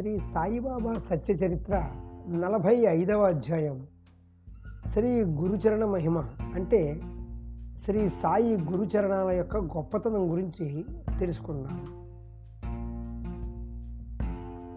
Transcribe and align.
శ్రీ 0.00 0.18
సాయిబాబా 0.18 0.92
సత్య 0.92 1.34
చరిత్ర 1.34 1.90
నలభై 2.28 2.76
ఐదవ 2.76 3.22
అధ్యాయం. 3.22 3.86
శ్రీ 4.92 5.24
గురుచరణ 5.24 5.84
మహిమ 5.84 6.18
అంటే 6.54 7.00
శ్రీ 7.84 8.08
సాయి 8.08 8.60
గురుచరణాల 8.60 9.30
యొక్క 9.30 9.56
గొప్పతనం 9.56 10.30
గురించి 10.32 10.84
తెలుసుకున్నాం 11.18 11.74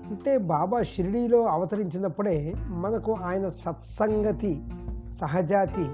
అంటే 0.10 0.38
బాబా 0.38 0.84
షిరిడీలో 0.84 1.46
అవతరించినప్పుడే 1.46 2.56
మనకు 2.68 3.14
ఆయన 3.14 3.50
సత్సంగతి 3.50 4.64
సహజాతి 5.10 5.86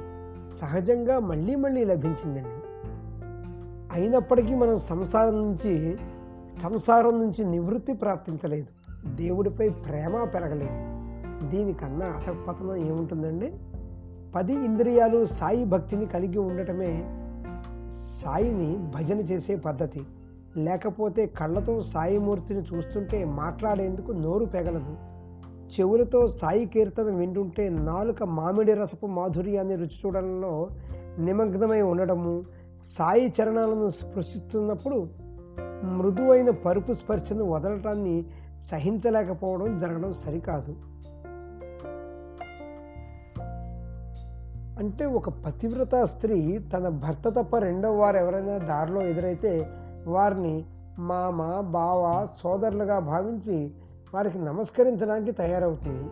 సహజంగా 0.61 1.19
మళ్ళీ 1.19 1.55
మళ్ళీ 1.55 1.85
లభించిందండి. 1.85 2.59
అయినప్పటికీ 3.91 4.55
మనం 4.55 4.79
సంసారం 4.79 5.35
నుంచి 5.35 5.97
సంసారం 6.61 7.19
నుంచి 7.19 7.45
నివృత్తి 7.45 7.93
ప్రాప్తించలేదు. 7.93 8.78
దేవుడిపై 9.07 9.69
ప్రేమ 9.69 10.23
పెరగలేదు. 10.23 10.89
దీనికన్నా 11.49 12.05
అతపతనం 12.05 12.75
ఏముంటుందండి? 12.75 13.53
పది 14.35 14.53
ఇంద్రియాలు 14.53 15.25
సాయి 15.25 15.65
భక్తిని 15.65 16.05
కలిగి 16.05 16.37
ఉండటమే 16.37 17.03
సాయిని 18.23 18.91
భజన 18.95 19.19
చేసే 19.19 19.55
పద్ధతి. 19.55 20.01
లేకపోతే 20.57 21.25
కళ్ళతో 21.25 21.81
సాయిమూర్తిని 21.81 22.59
చూస్తుంటే 22.59 23.25
మాట్లాడేందుకు 23.25 24.11
నోరు 24.11 24.45
పెగలదు. 24.45 24.95
చెవులతో 25.69 26.27
సాయి 26.27 26.65
కీర్తన 26.65 27.03
వింటుంటే 27.03 27.69
నాలుక 27.69 28.23
మామిడి 28.23 28.73
రసపు 28.73 29.07
మాధుర్యాన్ని 29.07 29.75
రుచి 29.75 29.89
చూడడంలో 30.05 30.69
నిమగ్నమై 31.19 31.81
ఉండడము 31.81 32.43
సాయి 32.97 33.33
చరణాలను 33.41 33.89
స్పృశిస్తున్నప్పుడు 33.89 35.07
మృదువైన 35.83 36.49
పరుపు 36.49 36.93
స్పర్శను 36.93 37.45
వదలటాన్ని 37.45 38.25
సహించలేకపోవడం 38.71 39.77
జరగడం 39.77 40.13
సరికాదు. 40.13 40.75
అంటే 44.79 45.05
ఒక 45.05 45.29
పతివ్రత 45.29 46.03
స్త్రీ 46.03 46.57
తన 46.57 46.87
భర్త 46.87 47.29
తప్ప 47.29 47.57
రెండవ 47.57 47.95
వారు 47.95 48.17
ఎవరైనా 48.17 48.57
దారిలో 48.57 49.01
ఎదురైతే 49.01 49.67
వారిని 50.07 50.65
మామ 50.99 51.61
బావ 51.61 52.27
సోదరులుగా 52.39 52.99
భావించి 52.99 53.71
వారికి 54.13 54.39
నమస్కరించడానికి 54.39 55.31
తయారవుతుంది. 55.31 56.03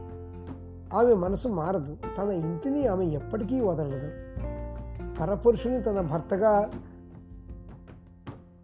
ఆమె 0.95 1.13
మనసు 1.13 1.47
మారదు. 1.47 1.97
తన 2.17 2.29
ఇంటిని 2.29 2.87
ఆమె 2.87 3.05
ఎప్పటికీ 3.05 3.61
వదలదు. 3.61 4.11
పరపురుషుని 5.19 5.83
తన 5.83 6.01
భర్తగా 6.01 6.69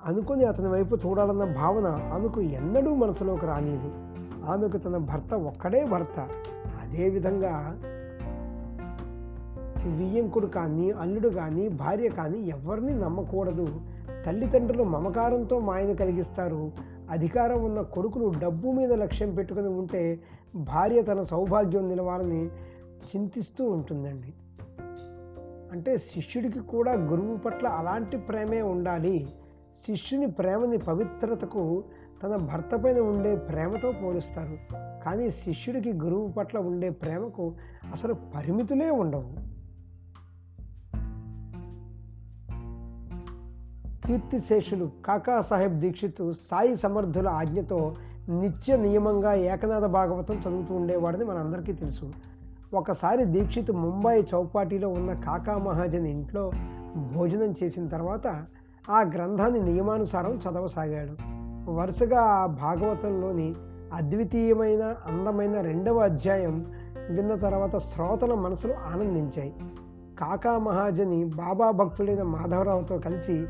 అనుకుని 0.06 0.46
అతని 0.46 0.68
వైపు 0.68 0.96
చూడాలన్న 0.96 1.44
భావన 1.44 1.88
ఆమెకు 2.14 2.42
ఎన్నడూ 2.42 2.96
మనసులోకి 2.96 3.46
రానిది. 3.46 3.92
ఆమెకు 4.46 4.78
తన 4.78 4.98
భర్త 4.98 5.34
ఒక్కడే 5.34 5.86
భర్త. 5.86 6.20
అదేవిధంగా 6.82 7.80
వియ్యంకుడు 9.98 10.48
కానీ 10.48 10.92
అల్లుడు 10.92 11.30
కానీ 11.30 11.68
భార్య 11.68 12.10
కానీ 12.10 12.38
ఎవరిని 12.38 13.00
నమ్మకూడదు. 13.00 13.82
తల్లిదండ్రులు 14.26 14.84
మమకారంతో 14.84 15.60
మాయను 15.60 15.96
కలిగిస్తారు. 15.96 16.72
అధికారం 17.10 17.64
ఉన్న 17.64 17.82
కొడుకులు 17.82 18.34
డబ్బు 18.40 18.72
మీద 18.72 18.94
లక్ష్యం 18.94 19.36
పెట్టుకుని 19.36 19.68
ఉంటే 19.68 20.20
భార్య 20.56 21.02
తన 21.02 21.22
సౌభాగ్యం 21.22 21.90
నిలవాలని 21.90 22.46
చింతిస్తూ 23.16 23.72
ఉంటుందండి. 23.72 24.34
అంటే 25.72 25.98
శిష్యుడికి 25.98 26.60
కూడా 26.60 26.94
గురువు 26.94 27.38
పట్ల 27.38 27.68
అలాంటి 27.68 28.18
ప్రేమే 28.18 28.62
ఉండాలి. 28.62 29.30
శిష్యుని 29.82 30.32
ప్రేమని 30.32 30.78
పవిత్రతకు 30.78 31.84
తన 32.24 32.36
భర్త 32.36 32.76
పైన 32.76 33.00
ఉండే 33.00 33.36
ప్రేమతో 33.36 33.92
పోలుస్తారు. 33.92 34.58
కానీ 35.06 35.32
శిష్యుడికి 35.32 35.94
గురువు 35.94 36.32
పట్ల 36.32 36.58
ఉండే 36.58 36.90
ప్రేమకు 36.90 37.56
అసలు 37.92 38.14
పరిమితులే 38.14 38.90
ఉండవు. 38.90 39.54
కీర్తిశేషులు 44.08 44.92
కాకాసాహెబ్ 45.06 45.80
దీక్షిత్ 45.80 46.34
సాయి 46.34 46.76
సమర్థుల 46.76 47.28
ఆజ్ఞతో 47.28 47.96
నిత్య 48.30 48.78
నియమంగా 48.78 49.34
ఏకనాథ 49.34 49.86
భాగవతం 49.86 50.36
చదువుతూ 50.36 50.76
ఉండేవాడని 50.76 51.26
మనందరికీ 51.26 51.74
తెలుసు. 51.74 52.14
ఒకసారి 52.74 53.26
దీక్షిత్ 53.26 53.72
ముంబై 53.72 54.22
చౌపాటీలో 54.22 54.90
ఉన్న 54.90 55.14
కాకా 55.14 55.58
మహాజన్ 55.58 56.08
ఇంట్లో 56.08 56.52
భోజనం 57.14 57.56
చేసిన 57.64 57.88
తర్వాత 57.88 58.46
ఆ 58.90 59.02
గ్రంథాన్ని 59.02 59.60
నియమానుసారం 59.60 60.32
చదవసాగాడు. 60.32 61.12
వరుసగా 61.72 62.22
ఆ 62.22 62.46
భాగవతంలోని 62.46 63.56
అద్వితీయమైన 63.94 64.96
అందమైన 65.06 65.62
రెండవ 65.62 65.98
అధ్యాయం 65.98 66.72
విన్న 67.10 67.36
తర్వాత 67.36 67.78
శ్రోతల 67.78 68.34
మనసులు 68.34 68.74
ఆనందించాయి. 68.74 69.54
కాకా 70.20 70.58
మహాజని 70.58 71.26
బాబా 71.26 71.72
భక్తుడైన 71.72 72.24
మాధవరావుతో 72.24 72.98
కలిసి 72.98 73.46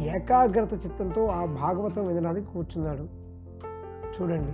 ఏకాగ్రత 0.00 0.72
చిత్తంతో 0.72 1.26
ఆ 1.26 1.44
భాగవతం 1.44 2.06
వినడానికి 2.06 2.46
కూర్చున్నాడు. 2.46 3.06
చూడండి. 4.20 4.52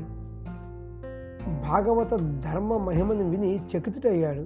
భాగవత 1.68 2.14
ధర్మ 2.52 2.76
మహిమను 2.76 3.30
విని 3.30 3.56
చకితుడయ్యాడు. 3.56 4.44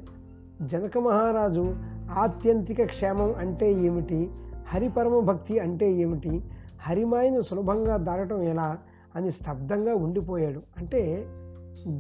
జనక 0.63 0.99
మహారాజు 0.99 1.77
ఆత్యంతిక 2.19 2.85
క్షేమం 2.85 3.35
అంటే 3.39 3.73
ఏమిటి? 3.73 4.31
హరిపరమ 4.69 5.21
భక్తి 5.21 5.59
అంటే 5.59 5.93
ఏమిటి? 5.93 6.43
హరిమాయను 6.81 7.41
సులభంగా 7.41 7.97
దాటడం 7.97 8.43
ఎలా? 8.43 8.79
అని 9.17 9.33
స్తబ్దంగా 9.33 9.95
ఉండిపోయాడు. 9.95 10.63
అంటే 10.79 11.27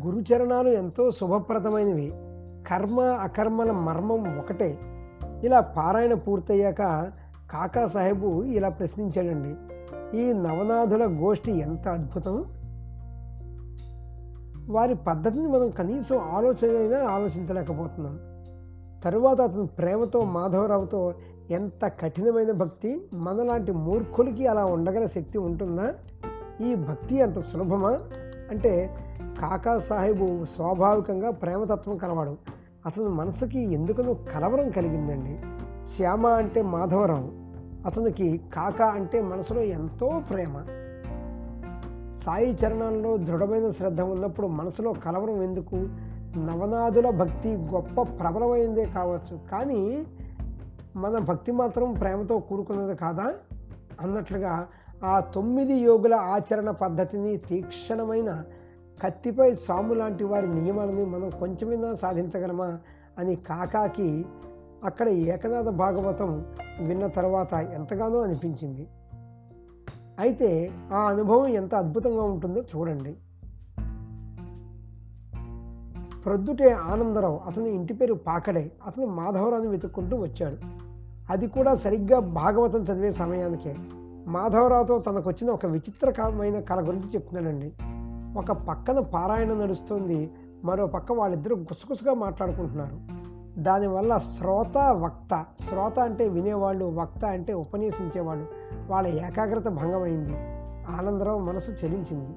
గురుచరణాలు 0.06 0.68
ఎంతో 0.68 1.10
శుభప్రదమైనవి. 1.10 2.08
కర్మ 2.66 3.00
అకర్మల 3.00 3.70
మర్మం 3.70 4.38
ఒకటే. 4.38 4.78
ఇలా 5.44 5.60
పారాయణ 5.60 6.14
పూర్తయ్యాక 6.14 6.82
కాకా 7.50 7.86
సాహెబు 7.86 8.42
ఇలా 8.44 8.68
ప్రశ్నించాడండి. 8.68 9.52
ఈ 10.18 10.32
నవనాథుల 10.32 11.04
గోష్ఠి 11.04 11.58
ఎంత 11.58 11.88
అద్భుతం! 11.88 12.36
వారి 14.68 14.94
పద్ధతిని 14.94 15.46
మనం 15.46 15.70
కనీసం 15.70 16.18
ఆలోచన 16.18 16.94
ఆలోచించలేకపోతున్నాం. 17.08 18.16
తరువాత 19.04 19.40
అతను 19.40 19.66
ప్రేమతో 19.66 20.24
మాధవరావుతో 20.24 21.14
ఎంత 21.50 21.92
కఠినమైన 22.00 22.50
భక్తి 22.50 23.02
మనలాంటి 23.14 23.72
మూర్ఖులకి 23.72 24.46
అలా 24.46 24.64
ఉండగల 24.64 25.06
శక్తి 25.06 25.38
ఉంటుందా? 25.38 25.94
ఈ 26.60 26.74
భక్తి 26.74 27.22
అంత 27.22 27.38
సులభమా? 27.38 28.00
అంటే 28.50 28.96
కాకా 29.40 29.78
సాహెబు 29.78 30.44
స్వాభావికంగా 30.44 31.30
ప్రేమతత్వం 31.30 31.96
కలవాడు. 31.96 32.36
అతని 32.86 33.08
మనసుకి 33.08 33.72
ఎందుకనో 33.72 34.14
కలవరం 34.14 34.70
కలిగిందండి. 34.70 35.40
శ్యామ 35.96 36.26
అంటే 36.26 36.62
మాధవరావు. 36.62 37.28
అతనికి 37.86 38.40
కాకా 38.54 38.86
అంటే 38.86 39.22
మనసులో 39.22 39.62
ఎంతో 39.62 40.22
ప్రేమ. 40.30 40.52
సాయి 42.26 42.58
చరణాల్లో 42.64 43.16
దృఢమైన 43.16 43.70
శ్రద్ధ 43.70 44.00
ఉన్నప్పుడు 44.00 44.46
మనసులో 44.46 44.92
కలవరం 44.92 45.42
ఎందుకు? 45.42 45.76
నవనాదుల 46.38 47.10
భక్తి 47.10 47.48
గొప్ప 47.48 48.02
ప్రబలమైందే 48.02 48.84
కావచ్చు. 48.84 49.38
కానీ 49.52 50.06
మన 50.96 51.18
భక్తి 51.18 51.52
మాత్రం 51.52 51.92
ప్రేమతో 51.92 52.38
కూడుకున్నది 52.38 52.96
కాదా? 52.96 53.34
అన్నట్లుగా 54.00 54.68
ఆ 55.04 55.20
తొమ్మిది 55.20 55.74
యోగుల 55.74 56.14
ఆచరణ 56.14 56.70
పద్ధతిని 56.70 57.36
తీక్షణమైన 57.36 58.44
కత్తిపై 59.02 59.54
సాము 59.54 59.94
లాంటి 59.94 60.24
వారి 60.24 60.54
నియమాలని 60.54 61.04
మనం 61.04 61.30
కొంచెమైనా 61.30 61.94
సాధించగలమా 61.94 62.78
అని 63.18 63.36
కాకాకి 63.36 64.24
అక్కడ 64.84 65.08
ఏకనాథ 65.08 65.68
భాగవతం 65.68 66.46
విన్న 66.80 67.06
తర్వాత 67.06 67.52
ఎంతగానో 67.52 68.20
అనిపించింది. 68.20 68.88
అయితే 70.18 70.70
ఆ 70.92 71.00
అనుభవం 71.00 71.46
ఎంత 71.46 71.74
అద్భుతంగా 71.74 72.22
ఉంటుందో 72.22 72.64
చూడండి. 72.76 73.16
ప్రొద్దుటే 76.28 76.72
ఆనందరావు. 76.72 77.40
అతని 77.46 77.70
ఇంటి 77.70 77.94
పేరు 77.94 78.14
పాకడై 78.14 78.70
అతను 78.86 79.06
మాధవరావుని 79.06 79.68
వెతుక్కుంటూ 79.68 80.16
వచ్చాడు. 80.16 80.56
అది 81.32 81.46
కూడా 81.46 81.74
సరిగ్గా 81.74 82.18
భాగవతం 82.18 82.82
చదివే 82.82 83.12
సమయానికే. 83.12 83.76
మాధవరావుతో 84.26 84.98
తనకు 84.98 85.30
వచ్చిన 85.30 85.50
ఒక 85.50 85.66
విచిత్రకరమైన 85.66 86.60
కళ 86.60 86.88
గురించి 86.88 87.08
చెప్తున్నాడండి. 87.14 87.72
ఒక 88.38 88.52
పక్కన 88.52 89.00
పారాయణ 89.00 89.54
నడుస్తుంది. 89.54 90.30
మరో 90.64 90.86
పక్క 90.86 91.12
వాళ్ళిద్దరూ 91.12 91.56
గుసగుసగా 91.56 92.14
మాట్లాడుకుంటున్నారు. 92.14 92.96
దానివల్ల 93.60 94.18
శ్రోత 94.18 94.78
వక్త 94.78 95.44
శ్రోత 95.60 95.98
అంటే 95.98 96.28
వినేవాళ్ళు 96.28 96.84
వక్త 96.84 97.24
అంటే 97.24 97.52
ఉపన్యసించేవాళ్ళు 97.52 98.46
వాళ్ళ 98.88 99.08
ఏకాగ్రత 99.08 99.68
భంగమైంది. 99.68 100.38
ఆనందరావు 100.98 101.38
మనసు 101.38 101.70
చెలించింది. 101.70 102.36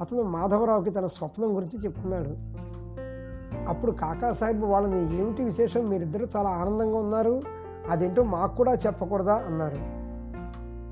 అతను 0.00 0.22
మాధవరావుకి 0.22 0.90
తన 0.90 1.06
స్వప్నం 1.06 1.56
గురించి 1.56 1.84
చెప్తున్నాడు. 1.84 2.59
అప్పుడు 3.68 3.92
కాకాసాహెబ్ 3.92 4.64
వాళ్ళని 4.64 5.20
ఏమిటి 5.20 5.42
విశేషం? 5.42 5.88
మీరిద్దరూ 5.88 6.26
చాలా 6.36 6.50
ఆనందంగా 6.50 6.98
ఉన్నారు. 6.98 7.42
అదేంటో 7.90 8.22
మాకు 8.22 8.56
కూడా 8.56 8.72
చెప్పకూడదా? 8.72 9.34
అన్నారు. 9.34 10.00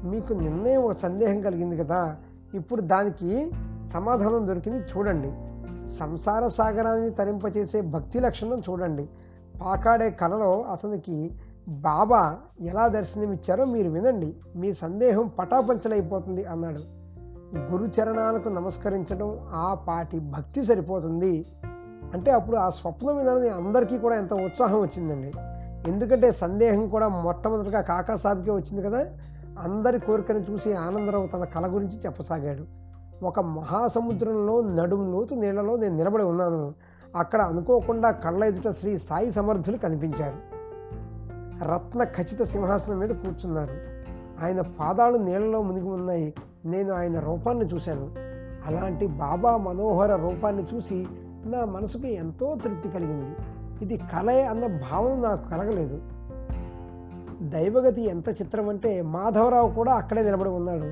మీకు 0.06 0.32
నిన్నే 0.32 0.76
ఒక 0.76 0.97
సందేహం 0.97 1.41
కలిగింది 1.41 1.76
కదా. 1.76 2.17
ఇప్పుడు 2.55 2.81
దానికి 2.81 3.50
సమాధానం 3.93 4.47
దొరికింది 4.47 4.79
చూడండి. 4.79 5.32
సంసార 5.91 6.49
సాగరాన్ని 6.49 7.11
తరింపచేసే 7.11 7.81
భక్తి 7.81 8.20
లక్షణం 8.20 8.59
చూడండి. 8.59 9.09
పాకాడే 9.62 10.11
కళలో 10.11 10.62
అతనికి 10.62 11.32
బాబా 11.69 12.37
ఎలా 12.61 12.88
దర్శనమిచ్చారో 12.88 13.65
మీరు 13.65 13.91
వినండి. 13.91 14.37
మీ 14.56 14.73
సందేహం 14.73 15.31
పటాపంచలైపోతుంది 15.38 16.44
అన్నాడు. 16.44 16.99
గురు 17.56 17.85
చరణాలకు 17.85 18.49
నమస్కరించడం 18.49 19.38
ఆ 19.50 19.75
పాటి 19.75 20.19
భక్తి 20.19 20.65
సరిపోతుంది. 20.65 21.47
అంటే 22.14 22.31
అప్పుడు 22.31 22.56
ఆ 22.56 22.70
స్వప్నం 22.70 23.16
వినాలని 23.16 23.49
అందరికీ 23.49 23.99
కూడా 23.99 24.16
ఎంత 24.16 24.34
ఉత్సాహం 24.34 24.81
వచ్చిందండి. 24.81 25.32
ఎందుకంటే 25.90 26.32
సందేహం 26.32 26.88
కూడా 26.88 27.08
మొట్టమొదటిగా 27.08 27.81
కాకాసాబికే 27.81 28.50
వచ్చింది 28.50 28.82
కదా. 28.82 29.06
అందరి 29.58 30.00
కోరికను 30.00 30.38
చూసి 30.38 30.72
ఆనందరావు 30.72 31.26
తన 31.26 31.44
కళ 31.44 31.75
గురించి 31.75 31.99
చెప్పసాగాడు. 32.06 32.78
ఒక 33.25 33.40
మహాసముద్రంలో 33.40 34.60
నడుము 34.60 35.12
లోతు 35.12 35.34
నీళ్ళలో 35.34 35.76
నేను 35.76 35.96
నిలబడి 35.96 36.25
ఉన్నాను. 36.25 36.75
అక్కడ 37.16 37.43
అనుకోకుండా 37.43 38.10
కళ్ళ 38.10 38.44
ఎదుట 38.44 38.70
శ్రీ 38.70 38.99
సాయి 38.99 39.32
సమర్థులు 39.32 39.76
కనిపించారు. 39.76 40.58
రత్న 41.64 42.05
ఖచ్చిత 42.05 42.43
సింహాసనం 42.43 42.99
మీద 42.99 43.08
కూర్చున్నారు. 43.08 43.72
ఆయన 44.44 44.60
పాదాలు 44.60 45.16
నీళ్ళలో 45.16 45.62
మునిగి 45.62 45.88
ఉన్నాయి. 45.88 46.34
నేను 46.64 46.93
ఆయన 46.93 47.19
రూపాన్ని 47.19 47.64
చూశాను. 47.64 48.10
అలాంటి 48.66 49.06
బాబా 49.06 49.56
మనోహర 49.56 50.16
రూపాన్ని 50.16 50.66
చూసి 50.75 51.06
నా 51.46 51.64
మనసుకు 51.64 52.06
ఎంతో 52.06 52.56
తృప్తి 52.64 52.88
కలిగింది. 52.88 53.37
ఇది 53.82 53.96
కలే 53.96 54.46
అన్న 54.46 54.67
భావన 54.67 55.14
నాకు 55.14 55.50
కలగలేదు. 55.50 56.02
దైవగతి 57.43 58.02
ఎంత 58.02 58.29
చిత్రం 58.29 58.69
అంటే 58.69 59.02
మాధవరావు 59.02 59.73
కూడా 59.73 59.94
అక్కడే 59.94 60.23
నిలబడి 60.23 60.49
ఉన్నాడు. 60.49 60.85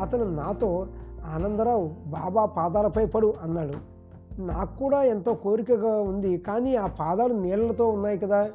అతను 0.00 0.24
నాతో 0.24 0.86
ఆనందరావు 1.34 1.94
బాబా 2.06 2.44
పాదాలపై 2.44 3.06
పడు 3.06 3.34
అన్నాడు. 3.42 3.94
నాకు 4.40 4.78
కూడా 4.78 5.02
ఎంతో 5.02 5.34
కోరికగా 5.34 6.00
ఉంది 6.00 6.38
కానీ 6.38 6.76
ఆ 6.76 6.86
పాదాలు 6.86 7.34
నీళ్ళతో 7.34 7.88
ఉన్నాయి 7.88 8.18
కదా. 8.18 8.50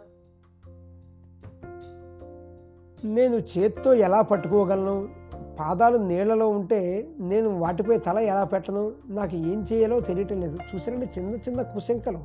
నేను 3.04 3.36
చేత్తో 3.36 3.94
ఎలా 3.94 4.22
పట్టుకోగలను? 4.22 5.19
పాదాలు 5.60 5.98
నీళ్ళలో 5.98 6.50
ఉంటే 6.50 7.10
నేను 7.20 7.60
వాటిపై 7.60 7.98
తల 7.98 8.18
ఎలా 8.18 8.44
పెట్టను? 8.44 8.92
నాకు 9.10 9.36
ఏం 9.36 9.66
చేయాలో 9.74 10.00
తెలియటం 10.00 10.42
లేదు. 10.42 10.58
చూసారండి 10.76 11.06
చిన్న 11.18 11.36
చిన్న 11.36 11.62
కుశంకలు. 11.62 12.20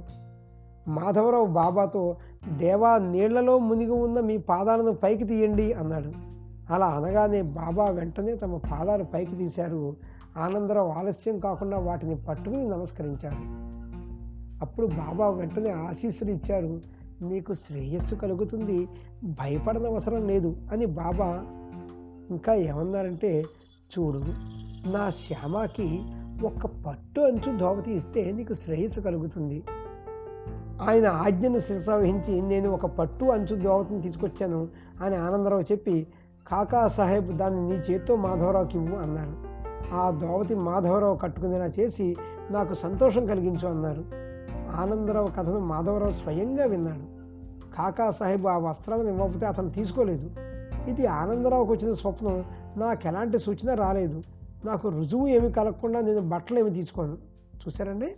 మాధవరావు 0.88 1.46
బాబాతో 1.46 2.16
దేవా 2.58 2.98
నీళ్ళలో 2.98 3.58
మునిగి 3.58 3.90
ఉన్న 3.90 4.20
మీ 4.20 4.36
పాదాలను 4.36 4.92
పైకి 4.92 5.24
తీయండి 5.24 5.72
అన్నాడు. 5.72 6.12
అలా 6.72 6.86
అనగానే 6.86 7.42
బాబా 7.42 7.84
వెంటనే 7.84 8.34
తమ 8.34 8.56
పాదాలు 8.56 9.04
పైకి 9.04 9.36
తీశారు. 9.36 9.96
ఆనందరావు 10.36 10.88
ఆలస్యం 10.88 11.38
కాకుండా 11.38 11.78
వాటిని 11.78 12.16
పట్టుకుని 12.16 12.68
నమస్కరించాడు. 12.68 13.64
అప్పుడు 14.64 14.86
బాబా 14.86 15.28
వెంటనే 15.28 15.70
ఆశీస్సులు 15.70 16.30
ఇచ్చారు. 16.30 16.80
నీకు 17.22 17.54
శ్రేయస్సు 17.54 18.14
కలుగుతుంది. 18.14 18.88
భయపడనవసరం 19.24 20.28
లేదు 20.28 20.56
అని 20.72 20.86
బాబా 20.86 21.46
ఇంకా 22.30 22.54
ఏమన్నారంటే 22.54 23.44
చూడు 23.98 24.22
నా 24.90 25.10
శ్యామకి 25.10 26.02
ఒక్క 26.46 26.66
పట్టు 26.66 27.20
అంచు 27.20 27.58
ధోవతి 27.58 27.92
ఇస్తే 27.92 28.32
నీకు 28.32 28.54
శ్రేయస్సు 28.54 29.00
కలుగుతుంది. 29.00 29.64
ఆయన 30.82 31.06
ఆజ్ఞను 31.06 31.58
శిరసావహించి 31.58 32.40
నేను 32.40 32.70
ఒక 32.70 32.86
పట్టు 32.86 33.24
అంచు 33.24 33.56
దోవతిని 33.56 34.02
తీసుకొచ్చాను 34.02 34.68
అని 35.02 35.16
ఆనందరావు 35.16 35.62
చెప్పి 35.62 36.06
కాకా 36.46 36.88
సాహెబ్ 36.88 37.36
దాన్ని 37.36 37.68
నీ 37.68 37.74
చేత్తో 37.74 38.16
మాధవరావుకి 38.16 38.78
ఇవ్వు 38.78 38.96
అన్నాడు 38.96 39.54
ఆ 39.94 40.10
దోవతి 40.10 40.54
మాధవరావు 40.54 41.16
కట్టుకునేలా 41.16 41.66
చేసి 41.66 42.16
నాకు 42.50 42.74
సంతోషం 42.74 43.26
కలిగించు 43.26 43.68
అన్నారు. 43.68 44.04
ఆనందరావు 44.76 45.26
కథను 45.26 45.58
మాధవరావు 45.58 46.10
స్వయంగా 46.10 46.64
విన్నాడు. 46.64 47.14
కాకా 47.76 48.10
సాహెబ్ 48.10 48.46
ఆ 48.46 48.58
వస్త్రాలను 48.58 49.08
ఇవ్వకపోతే 49.08 49.46
అతను 49.46 49.70
తీసుకోలేదు. 49.70 50.30
ఇది 50.88 51.06
ఆనందరావుకు 51.06 51.72
వచ్చిన 51.72 51.92
స్వప్నం. 51.92 52.44
నాకు 52.76 53.06
ఎలాంటి 53.06 53.38
సూచన 53.38 53.74
రాలేదు. 53.74 54.22
నాకు 54.64 54.88
రుజువు 54.88 55.26
ఏమి 55.26 55.52
కలగకుండా 55.52 56.00
నేను 56.00 56.20
బట్టలు 56.20 56.58
ఏమి 56.58 56.70
తీసుకోను. 56.70 57.16
చూసారండి 57.58 58.14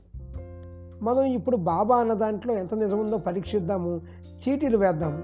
మనం 1.03 1.23
ఇప్పుడు 1.23 1.57
బాబా 1.57 1.97
అన్న 1.97 2.13
దాంట్లో 2.13 2.55
ఎంత 2.55 2.75
నిజముందో 2.75 3.19
పరీక్షిద్దాము. 3.19 4.01
చీటీలు 4.27 4.79
వేద్దాము. 4.79 5.23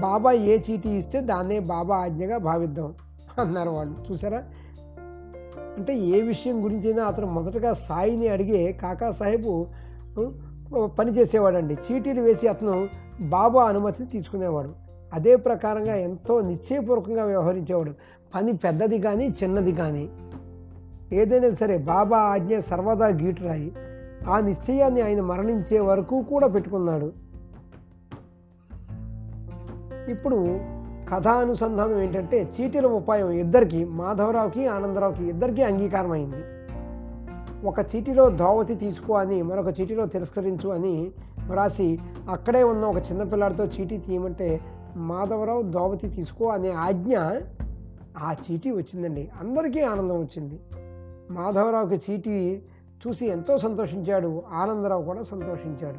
బాబా 0.00 0.32
ఏ 0.32 0.58
చీటీ 0.58 0.90
ఇస్తే 0.90 1.20
దాన్నే 1.20 1.58
బాబా 1.58 1.96
ఆజ్ఞగా 1.96 2.38
భావిద్దాం 2.38 2.94
అన్నారు 3.38 3.70
వాళ్ళు. 3.70 4.12
చూసారా 4.12 4.42
అంటే 5.76 5.98
ఏ 5.98 6.22
విషయం 6.22 6.64
గురించైనా 6.64 7.04
అతను 7.04 7.26
మొదటగా 7.26 7.72
సాయిని 7.72 8.28
అడిగే 8.28 8.72
కాకా 8.72 9.10
సాహెబు 9.10 9.66
పని 10.98 11.10
చేసేవాడండి. 11.10 11.74
చీటీలు 11.74 12.22
వేసి 12.22 12.48
అతను 12.48 12.88
బాబా 13.28 13.64
అనుమతిని 13.64 14.08
తీసుకునేవాడు. 14.08 14.83
అదే 15.14 15.36
ప్రకారంగా 15.36 15.94
ఎంతో 15.96 16.40
నిశ్చయపూర్వకంగా 16.40 17.24
వ్యవహరించేవాడు. 17.24 17.94
పని 18.34 18.52
పెద్దది 18.52 18.98
కానీ 18.98 19.34
చిన్నది 19.42 19.72
కానీ 19.72 20.08
ఏదైనా 21.12 21.50
సరే 21.50 21.78
బాబా 21.78 22.18
ఆజ్ఞ 22.18 22.58
సర్వదా 22.58 23.06
గీటురాయి. 23.06 23.72
ఆ 24.28 24.40
నిశ్చయాన్ని 24.40 25.00
ఆయన 25.00 25.20
మరణించే 25.20 25.80
వరకు 25.80 26.22
కూడా 26.22 26.46
పెట్టుకున్నాడు. 26.46 27.12
ఇప్పుడు 30.10 30.60
కథానుసంధానం 31.10 32.00
ఏంటంటే 32.00 32.48
చీటీల 32.54 32.86
ఉపాయం 32.86 33.30
ఇద్దరికి 33.30 33.84
మాధవరావుకి 33.84 34.66
ఆనందరావుకి 34.66 35.28
ఇద్దరికీ 35.28 35.62
అంగీకారం 35.62 36.12
అయింది 36.12 36.42
ఒక 37.66 37.74
చీటీలో 37.80 38.30
ధోవతి 38.30 38.74
తీసుకో 38.74 39.14
అని 39.14 39.42
మరొక 39.42 39.80
చీటీలో 39.80 40.06
తిరస్కరించు 40.06 40.68
అని 40.70 41.10
వ్రాసి 41.50 41.98
అక్కడే 42.30 42.62
ఉన్న 42.62 42.84
ఒక 42.84 42.96
చిన్నపిల్లాడితో 42.96 43.64
చీటీ 43.64 43.98
తీయమంటే 43.98 44.60
మాధవరావు 44.96 45.62
ధోవతి 45.62 46.08
తీసుకో 46.08 46.46
అనే 46.46 46.72
ఆజ్ఞ 46.72 47.18
ఆ 48.18 48.32
చీటీ 48.32 48.70
వచ్చిందండి. 48.70 49.30
అందరికీ 49.40 49.80
ఆనందం 49.80 50.20
వచ్చింది. 50.20 50.60
మాధవరావుకి 51.30 52.12
చీటీ 52.12 52.62
చూసి 53.06 53.26
ఎంతో 53.26 53.58
సంతోషించాడు. 53.58 54.42
ఆనందరావు 54.52 55.04
కూడా 55.04 55.22
సంతోషించాడు. 55.22 55.96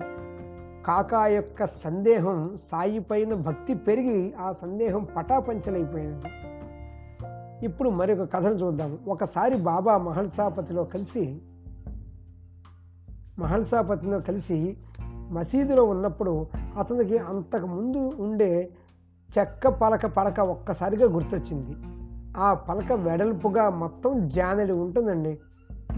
కాకా 0.86 1.27
యొక్క 1.27 1.65
సందేహం 1.65 2.57
సాయి 2.71 3.00
పైన 3.00 3.33
భక్తి 3.33 3.74
పెరిగి 3.74 4.33
ఆ 4.33 4.51
సందేహం 4.51 5.07
పటాపంచలైపోయింది. 5.18 6.25
ఇప్పుడు 7.65 7.89
మరొక 7.89 8.33
కథను 8.33 8.53
చూద్దాం. 8.53 8.98
ఒకసారి 9.07 9.57
బాబా 9.57 9.98
మహల్సాపతిలో 9.98 10.83
కలిసి 10.83 11.41
మహల్సాపతిలో 13.39 14.19
కలిసి 14.19 14.77
మసీదులో 15.31 15.84
ఉన్నప్పుడు 15.84 16.48
అతనికి 16.77 17.17
అంతకు 17.17 17.65
ముందు 17.65 18.12
ఉండే 18.19 18.69
చెక్క 19.39 19.68
పలక 19.68 20.06
పలక 20.06 20.39
ఒక్కసారిగా 20.39 21.13
గుర్తొచ్చింది. 21.13 21.75
ఆ 22.38 22.54
పలక 22.54 22.94
వెడల్పుగా 22.94 23.70
మొత్తం 23.70 24.30
జానెడు 24.30 24.74
ఉంటుందండి. 24.74 25.38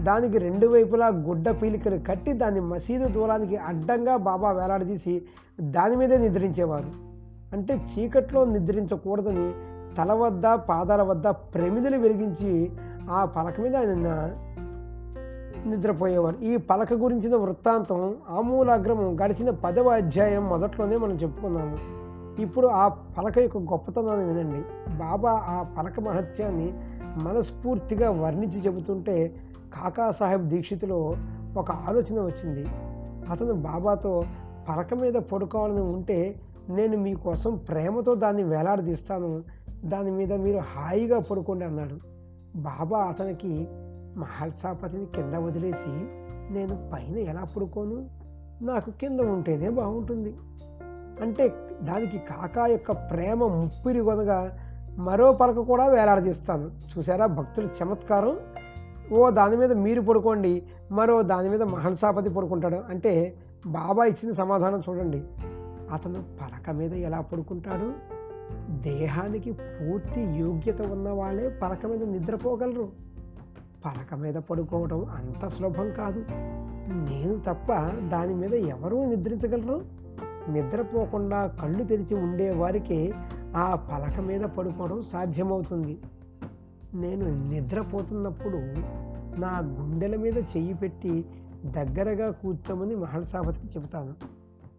దానికి 0.02 0.38
రెండు 0.38 0.66
వైపులా 0.66 1.08
గుడ్డ 1.08 1.50
పీలికలు 1.50 1.96
కట్టి 1.96 2.32
దాన్ని 2.32 2.60
మసీదు 2.60 3.08
దూరానికి 3.08 3.56
అడ్డంగా 3.56 4.16
బాబా 4.16 4.50
వేలాడదీసి 4.50 5.22
దాని 5.60 5.96
మీదే 5.96 6.18
నిద్రించేవారు. 6.18 7.08
అంటే 7.52 7.74
చీకట్లో 7.74 8.44
నిద్రించకూడదని 8.44 9.52
తల 9.96 10.12
వద్ద 10.12 10.46
పాదాల 10.46 11.02
వద్ద 11.02 11.28
ప్రమిదలు 11.28 11.98
వెలిగించి 11.98 12.72
ఆ 13.10 13.24
పలక 13.24 13.60
మీద 13.60 13.76
ఆయన 13.76 14.32
నిద్రపోయేవారు. 15.66 16.38
ఈ 16.38 16.56
పలక 16.56 16.92
గురించిన 16.92 17.36
వృత్తాంతం 17.36 18.14
ఆమూలాగ్రమం 18.30 19.20
గడిచిన 19.20 19.50
పదవ 19.50 19.88
అధ్యాయం 19.88 20.48
మొదట్లోనే 20.48 20.96
మనం 20.96 21.12
చెప్పుకున్నాము. 21.12 21.97
ఇప్పుడు 22.38 22.66
ఆ 22.66 22.88
పలక 22.88 23.38
యొక్క 23.38 23.56
గొప్పతనాన్ని 23.56 24.24
వినండి. 24.26 24.92
బాబా 24.98 25.32
ఆ 25.32 25.74
పలక 25.78 26.00
మహత్యాన్ని 26.00 26.72
మనస్ఫూర్తిగా 27.24 28.10
వర్ణించి 28.10 28.66
చెబుతుంటే 28.66 29.36
కాకా 29.74 30.10
సాహెబ్ 30.10 30.48
దీక్షితులో 30.48 31.14
ఒక 31.56 31.70
ఆలోచన 31.70 32.20
వచ్చింది. 32.20 32.66
అతను 33.30 33.52
బాబాతో 33.52 34.22
పలక 34.68 34.94
మీద 34.94 35.14
పడుకోవాలని 35.14 35.80
ఉంటే 35.80 36.40
నేను 36.68 36.96
మీకోసం 36.96 37.56
ప్రేమతో 37.56 38.14
దాన్ని 38.14 38.42
వేలాడదీస్తాను. 38.42 39.42
దాని 39.84 40.10
మీద 40.10 40.32
మీరు 40.32 40.58
హాయిగా 40.58 41.20
పడుకోండి 41.20 41.64
అన్నాడు. 41.64 41.94
బాబా 42.58 42.98
అతనికి 42.98 43.68
మహల్సాపతిని 44.16 45.06
కింద 45.06 45.34
వదిలేసి 45.34 45.90
నేను 46.52 46.90
పైన 46.92 47.18
ఎలా 47.18 47.44
పడుకోను? 47.44 48.08
నాకు 48.64 48.90
కింద 48.90 49.20
ఉంటేనే 49.20 49.70
బాగుంటుంది. 49.70 50.34
అంటే 51.22 51.54
దానికి 51.82 52.18
కాకా 52.18 52.66
యొక్క 52.66 52.92
ప్రేమ 52.92 53.46
ముప్పిరి 53.46 54.00
కొనగా 54.00 54.58
మరో 54.98 55.32
పలక 55.32 55.58
కూడా 55.58 55.86
వేలాడదీస్తాను. 55.86 56.70
చూసారా 56.98 57.26
భక్తుల 57.26 57.68
చమత్కారం. 57.82 58.36
ఓ 59.12 59.30
దాని 59.30 59.56
మీద 59.56 59.72
మీరు 59.72 60.00
పడుకోండి. 60.00 60.62
మరో 60.92 61.22
దాని 61.22 61.48
మీద 61.48 61.62
మహంసాపతి 61.62 62.30
పడుకుంటాడు. 62.30 62.76
అంటే 62.88 63.34
బాబా 63.66 64.04
ఇచ్చిన 64.04 64.32
సమాధానం 64.32 64.82
చూడండి. 64.88 65.22
అతను 65.92 66.22
పలక 66.40 66.70
మీద 66.70 66.94
ఎలా 66.94 67.20
పడుకుంటాడు? 67.20 68.18
దేహానికి 68.82 69.52
పూర్తి 69.52 70.20
యోగ్యత 70.20 70.82
ఉన్న 70.82 71.08
వాళ్ళే 71.08 71.48
పలక 71.48 71.86
మీద 71.86 72.02
నిద్రపోగలరు. 72.02 72.88
పలక 73.86 74.14
మీద 74.14 74.34
పడుకోవడం 74.34 75.04
అంత 75.04 75.46
సులభం 75.46 75.92
కాదు. 75.92 76.24
నేను 76.88 77.38
తప్ప 77.38 77.72
దాని 78.08 78.34
మీద 78.34 78.54
ఎవరూ 78.54 79.04
నిద్రించగలరు? 79.06 79.97
నిద్రపోకుండా 80.50 81.46
కళ్ళు 81.46 81.84
తెరిచి 81.84 82.14
ఉండే 82.14 82.50
వారికి 82.50 83.12
ఆ 83.56 83.74
పలక 83.74 84.20
మీద 84.20 84.40
పడుకోవడం 84.40 85.02
సాధ్యమవుతుంది. 85.02 85.98
నేను 86.94 87.48
నిద్రపోతున్నప్పుడు 87.48 88.56
నా 89.40 89.58
గుండెల 89.58 90.16
మీద 90.16 90.38
చెయ్యి 90.38 90.74
పెట్టి 90.74 91.24
దగ్గరగా 91.64 92.30
కూర్చోమని 92.30 92.94
మహర్షాపతికి 92.94 93.66
చెబుతాను. 93.66 94.14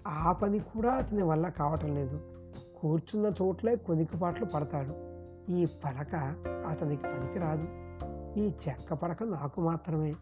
ఆ 0.07 0.31
పని 0.31 0.59
కూడా 0.59 0.91
అతని 0.91 1.23
వల్ల 1.23 1.49
కావటం 1.49 1.95
లేదు. 1.95 2.19
కూర్చున్న 2.81 3.31
చోట్లే 3.41 3.75
కొనికిపాట్లు 3.75 4.45
పడతాడు. 4.45 5.09
ఈ 5.51 5.65
పలక 5.65 6.15
అతనికి 6.69 7.03
పనికిరాదు. 7.03 7.67
ఈ 8.39 8.47
చెక్క 8.47 8.93
పలక 8.93 9.23
నాకు 9.23 9.61
మాత్రమే. 9.61 10.15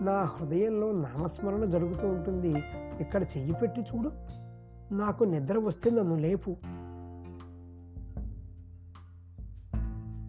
నా 0.00 0.22
హృదయంలో 0.22 0.92
నామస్మరణ 0.92 1.64
జరుగుతూ 1.64 2.08
ఉంటుంది. 2.08 2.54
ఇక్కడ 3.00 3.22
చెయ్యి 3.22 3.54
పెట్టి 3.62 3.80
చూడు. 3.80 4.10
నాకు 4.92 5.24
నిద్ర 5.24 5.58
వస్తే 5.58 5.90
నన్ను 5.90 6.16
లేపు 6.16 6.56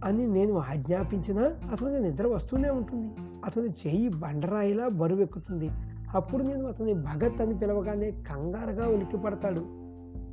అని 0.04 0.28
నేను 0.28 0.58
ఆజ్ఞాపించినా 0.58 1.42
అతనికి 1.72 2.04
నిద్ర 2.04 2.28
వస్తూనే 2.28 2.70
ఉంటుంది. 2.70 3.12
అతని 3.46 3.70
చెయ్యి 3.70 4.10
బండరాయిలా 4.10 4.88
బరువెక్కుతుంది. 4.88 5.70
అప్పుడు 6.16 6.44
నేను 6.44 6.68
అతని 6.68 6.94
భగత్ 6.94 7.42
అని 7.42 7.60
పిలవగానే 7.60 8.12
కంగారుగా 8.12 8.88
ఉలిక్కి 8.88 9.18
పడతాడు 9.18 9.60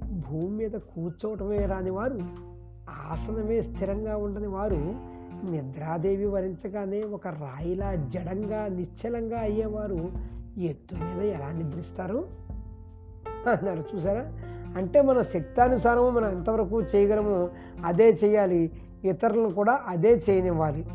భూమి 0.05 0.51
మీద 0.51 0.71
కూర్చోవటమే 0.71 1.67
రాని 1.67 1.91
వారు 1.91 2.19
ఆసనమే 3.11 3.61
స్థిరంగా 3.61 4.17
ఉండని 4.17 4.47
వారు 4.47 4.95
నిద్రాదేవి 5.51 6.27
వరించగానే 6.27 7.03
ఒక 7.03 7.29
రాయిలా 7.29 7.95
జడంగా 7.95 8.69
నిశ్చలంగా 8.69 9.39
అయ్యేవారు 9.39 10.13
ఎత్తు 10.59 10.95
మీద 10.95 11.25
ఎలా 11.25 11.53
నిద్రిస్తారు? 11.53 12.44
అన్నారు 13.51 13.85
చూసారా 13.95 14.33
అంటే 14.77 15.03
మన 15.03 15.23
శక్తానుసారము 15.23 16.11
మనం 16.11 16.31
ఎంతవరకు 16.31 16.83
చేయగలమో 16.83 17.49
అదే 17.85 18.19
చేయాలి. 18.25 18.73
ఇతరులను 19.05 19.51
కూడా 19.51 19.81
అదే 19.87 20.23
చేయనివ్వాలి. 20.31 20.87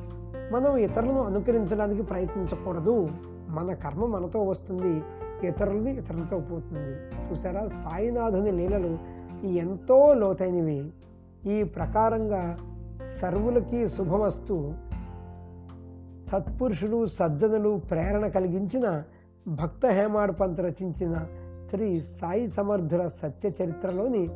మనం 0.52 0.78
ఇతరులను 0.78 1.22
అనుకరించడానికి 1.22 2.02
ప్రయత్నించకూడదు. 2.02 3.10
మన 3.50 3.74
కర్మ 3.74 4.06
మనతో 4.06 4.42
వస్తుంది. 4.42 5.04
ఇతరులది 5.48 5.92
ఇతరులతో 5.92 6.40
పోతుంది. 6.40 6.98
చూసారా? 7.32 7.68
సాయినాథుని 7.68 8.52
లీలలు 8.52 8.98
ఎంతో 9.46 10.14
లోతైనవి. 10.14 10.90
ఈ 11.46 11.64
ప్రకారంగా 11.64 12.58
సర్వులకి 13.22 13.88
శుభమస్తు. 13.88 14.74
సత్పురుషులు 16.32 17.06
సజ్జనులు 17.06 17.82
ప్రేరణ 17.90 18.28
కలిగించిన 18.28 19.04
భక్త 19.48 19.86
హేమాడ్ 19.86 20.40
పంత్ 20.40 20.60
రచించిన 20.60 21.26
శ్రీ 21.70 22.04
సాయి 22.22 22.50
సమర్థుల 22.50 23.10
సత్య 23.22 23.50
చరిత్రలోని 23.50 24.28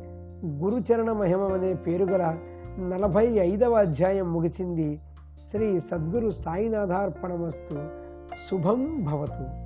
గురుచరణ 0.46 1.12
మహిమ 1.12 1.42
అనే 1.42 1.74
పేరు 1.74 2.04
గల 2.04 2.38
నలభై 2.78 3.26
ఐదవ 3.26 3.74
అధ్యాయం 3.74 4.32
ముగిసింది. 4.32 5.00
శ్రీ 5.50 5.80
సద్గురు 5.80 6.30
సాయినాథార్పణమస్తు. 6.30 7.74
శుభం 8.50 9.04
భవతు. 9.04 9.63